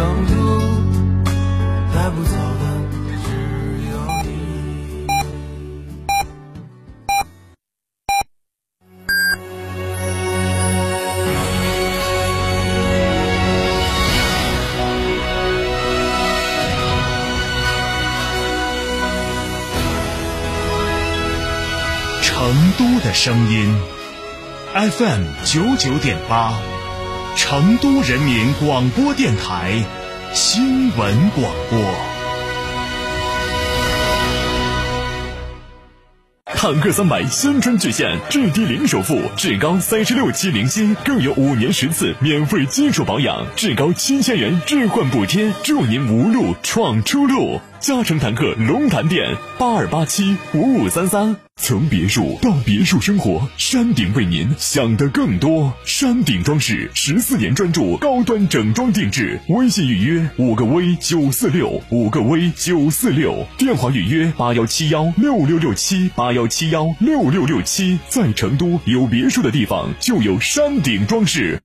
[0.00, 0.32] 成都，
[1.94, 2.64] 带不走的
[3.22, 3.28] 只
[3.90, 3.92] 有
[4.24, 4.26] 你。
[22.22, 22.28] 成
[22.78, 23.76] 都的声音
[24.72, 26.54] ，FM 九九点八，
[27.36, 29.82] 成都人民广播电台
[30.32, 31.80] 新闻广播。
[36.44, 47.60] 坦克三百新春巨献，最低零首付，至高三十六期零息，更有五年十次免费基础保养，至高七千元置换补贴，祝您无路闯出路。
[47.80, 55.72] 嘉诚坦克龙潭店八二八七五五三三，从别墅到别墅生活，山顶为您想的更多。
[55.84, 67.98] 山顶装饰十四年专注高端整装定制，微信预约五个 V 九四六五个 V 九四六，电话预约八幺七幺六六六七八幺七幺六六六七。
[68.08, 71.60] 在成都有别墅的地方就有山顶装饰。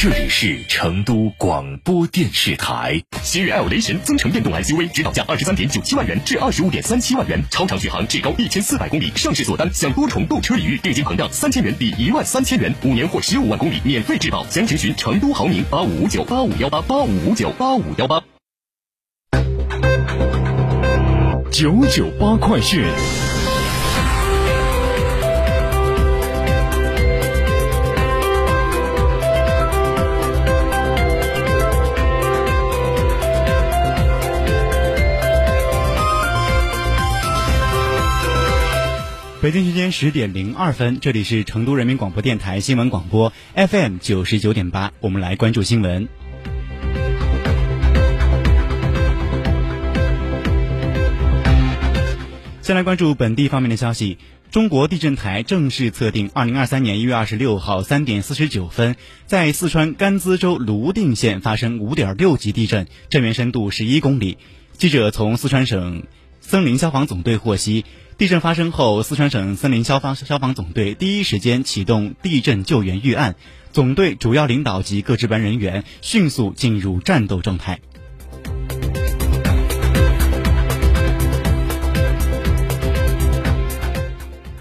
[0.00, 3.02] 这里是成都广播电视台。
[3.24, 14.46] 新锐 L 雷神增程电动 SUV 指导价二十三点九七万元至二十五点三七万元，超长续航，至高一千四百公里，上市锁单享多重购车礼遇，定金膨胀三千元抵一万三千元，五年或十五万公里免费质保。
[14.46, 18.22] 详情询成都豪明八五五九八五幺八八五五九八五幺八。
[21.50, 22.84] 九九八快讯。
[39.40, 46.08] 北京时间十点零二分，这里是成都人民广播电台新闻广播 FM 九十九点八，我们来关注新闻。
[52.62, 54.18] 先来关注本地方面的消息。
[54.50, 58.96] 中国地震台正式测定，二零二三年一月二十六号三点四十九分，
[59.26, 64.36] 在四川甘孜州泸定县发生五点六级地震，震源深度十一公里。
[64.72, 66.02] 记者从四川省
[66.48, 67.84] 森林消防总队获悉，
[68.16, 73.36] 地震发生后，四川省森林消防消防总队第一时间启动地震救援预案，
[73.70, 77.80] 总队主要领导及各值班人员迅速进入战斗状态。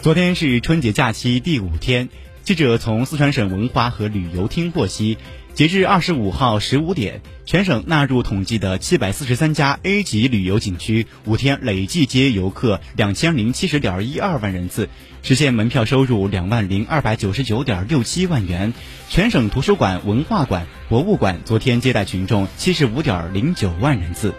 [0.00, 2.08] 昨天是春节假期第五天，
[2.48, 5.18] 记者从四川省文化和旅游厅获悉，
[5.52, 14.88] 截至二十五号十五点，全省纳入统计的七百四十三家 A 级旅游景区，五天累计接游客两千零七十点一二万人次，
[15.22, 18.72] 实现门票收入两万零二百九十九点六七万元。
[19.10, 24.32] 全省图书馆、文化馆、博物馆昨天接待群众七十五点零九万人次。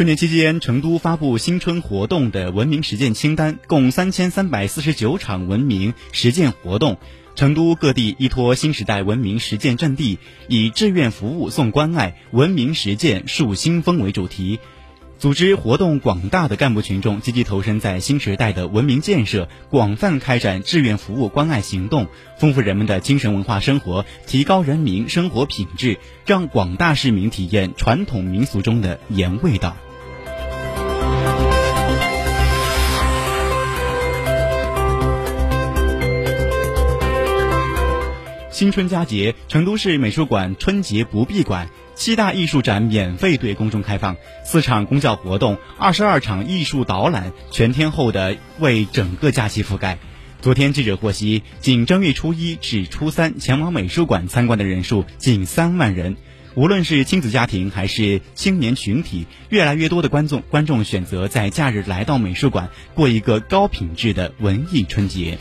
[0.00, 6.96] 春节期间，成都发布新春活动的文明实践清单，共三千三百四十九场文明实践活动。
[7.34, 10.18] 成都各地依托新时代文明实践阵地，
[10.48, 14.58] 以志愿服务送关爱、文明实践树新风为主题，
[15.18, 22.06] 组织活动广大的干部群众积极投身在新时代的文明建设，广泛开展志愿服务关爱行动，
[22.38, 29.76] 丰富人们的精神文化生活，提高人民生活品质，让广大市民体验传统民俗中的盐味道。
[38.60, 49.96] 新春佳节，成都市美术馆春节不闭馆，七大艺术展免费对公众开放，四场公教活动，二十二场艺术导览，全天候的为整个假期覆盖。
[50.42, 56.18] 昨天记者获悉，仅正月初一至初三前往美术馆参观的人数近三万人。
[56.54, 65.38] 无论是亲子家庭还是青年群体，越来越多的观众观众选择在假日来到美术馆，过一个高品质的文艺春节。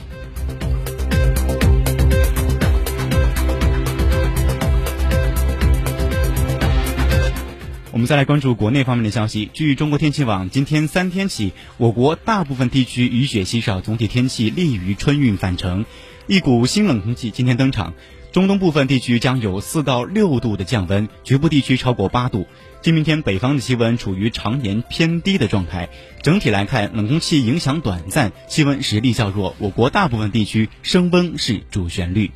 [7.92, 9.50] 我们再来关注国内方面的消息。
[9.52, 15.86] 据中国天气网，今天三天起，我国大部分地区雨雪稀少，总体天气利于春运返程。
[16.28, 17.96] 一股新冷空气今天登场，
[18.32, 22.46] 中东部分地区将有四到六度的降温，局部地区超过八度。
[22.84, 25.90] 今明天北方的气温处于常年偏低的状态。
[26.22, 29.56] 整体来看，冷空气影响短暂，气温实力较弱。
[29.58, 32.30] 我国大部分地区升温是主旋律。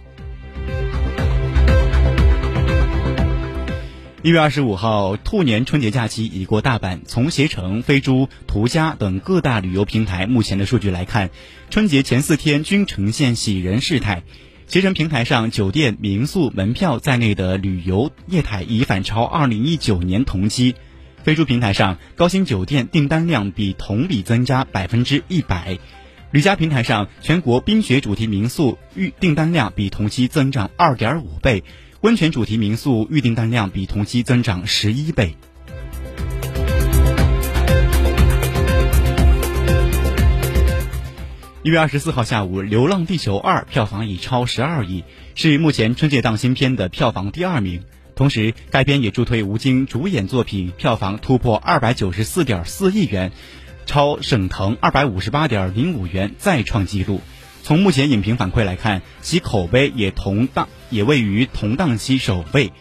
[4.23, 7.01] 一月二十五号，兔年春节假期已过大半。
[7.05, 11.29] 从携程、飞猪、途家等各大旅游平台目前的数据来看，
[11.69, 14.23] 春节前四天均呈现喜人事态。
[14.65, 20.73] 携程平台上，酒店、民宿门票在内的旅游业态已反超二零一九年同期。
[21.21, 25.77] 飞猪平台上，高新酒店订单量比同比增加百分之一百。
[26.31, 31.65] 旅家平台上，全国冰雪主题民宿预订单量比同期增长二点五倍。
[32.03, 35.37] 温泉主题民宿预订单量比同期增长十一倍。
[41.61, 47.83] 一月二十四号下午，《流浪地球二》票房已超十二亿，是目前春节档新片的票房第二名。
[48.17, 53.31] 同时，该片也助推吴京主演作品票房突破二百九十四点四亿元，
[53.85, 57.21] 超沈腾二百五十八点零五元，再创纪录。
[57.63, 62.71] 从目前影评反馈来看，其口碑也同档，也位于同档期首位。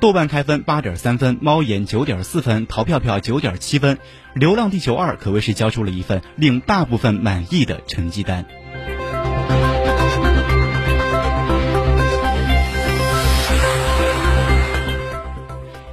[0.00, 3.96] 豆瓣开分八点三分，猫眼九点四分，淘票票九点七分，
[4.34, 8.46] 《流浪地球二》可谓是交出了一份令大部分满意的成绩单。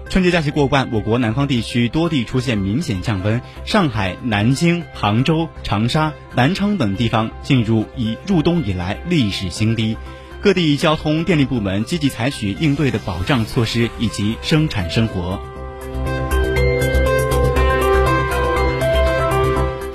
[0.09, 9.97] 春节假期过半，我国南方地区多地出现明显降温，上海、南京、杭州、长沙、南昌等地方进入以入冬以来历史新低。
[10.41, 15.39] 各地交通电力部门积极采取应对的保障措施以及生产生活。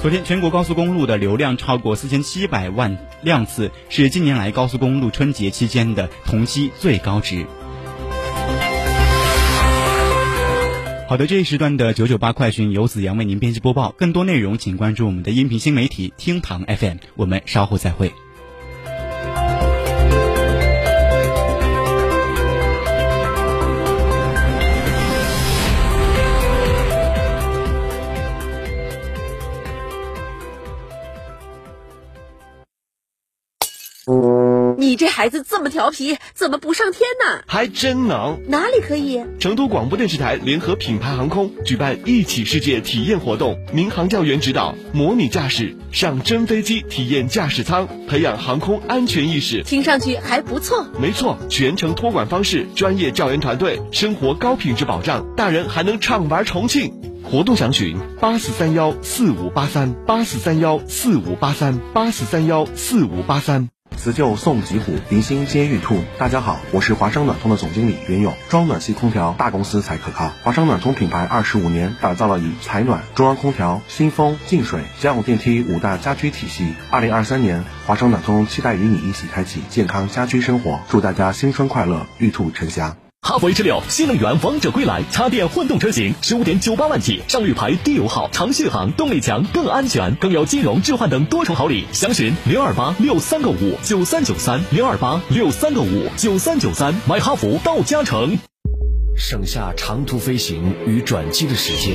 [0.01, 7.47] 昨天，全国高速公路的流量超过四千七百万辆次，是近年来高速公路春节期间的同期最高值。
[11.09, 13.95] 好的，这一时段的九九八快讯由子阳为您编辑播报。
[13.97, 16.97] 更多内容请关注我们的音频新媒体厅堂 FM。
[17.15, 18.13] 我们稍后再会。
[34.79, 37.45] 你这孩子这么调皮，怎么不上天呢？
[37.47, 38.41] 还真能！
[38.49, 39.23] 哪里可以？
[39.39, 49.63] 成都广播电视台联合品牌航空举办一起世界体验活动，民航教员指导，模拟驾驶，上真飞机体验驾驶舱，培养航空安全意识。
[49.63, 50.85] 听上去还不错。
[50.99, 56.93] 没错，全程托管方式，专业教员团队，生活高品质保障，大人还能畅玩重庆。
[57.23, 63.69] 活动详询八四三幺四五八三八四三幺四五八三八四三幺四五八三。
[63.97, 65.99] 辞旧送吉虎，迎新接玉兔。
[66.19, 68.35] 大家好，我是华商暖通的总经理袁勇。
[68.49, 70.31] 装暖气空调，大公司才可靠。
[70.43, 76.75] 华商暖通品牌二十五年，打造了以采暖、中央空调、新风、净水、家用电梯五大家居体系。
[76.91, 80.81] 二零二三年，华商暖通期待与你一起开启健康家居生活。
[80.89, 83.02] 祝大家新春快乐，玉兔呈祥。
[83.25, 91.87] 哈弗 H 六新能源王者归来，插电混动车型十五点九八万起，上绿牌低油耗，长续航，动力强，更安全，更有金融置换等多重好礼。
[91.93, 98.39] 详询零二八六三个五九三九三零二八六三个五九三九三，买哈弗到嘉诚，
[99.17, 101.95] 省下长途飞行与转机的时间，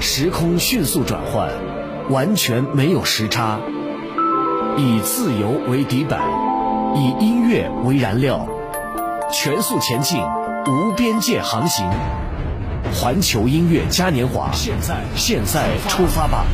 [0.00, 1.48] 时空迅速转换，
[2.10, 3.60] 完全没有时差，
[4.76, 6.20] 以自由为底板，
[6.96, 8.48] 以音乐为燃料。
[9.32, 10.22] 全速前进，
[10.66, 11.88] 无边界航行。
[12.94, 16.44] 环球音乐嘉年华，现在现在出发吧！